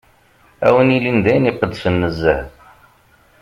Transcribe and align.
Ad 0.67 0.71
wen-ilin 0.73 1.17
d 1.23 1.25
ayen 1.31 1.49
iqedsen 1.51 1.95
nezzeh. 2.01 2.43